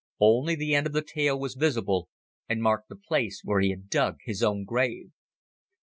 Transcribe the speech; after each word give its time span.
Only 0.19 0.55
the 0.55 0.73
end 0.73 0.87
of 0.87 0.93
the 0.93 1.03
tail 1.03 1.39
was 1.39 1.53
visible 1.53 2.09
and 2.49 2.59
marked 2.63 2.89
the 2.89 2.95
place 2.95 3.41
where 3.43 3.61
he 3.61 3.69
had 3.69 3.87
dug 3.87 4.15
his 4.25 4.41
own 4.41 4.63
grave. 4.63 5.11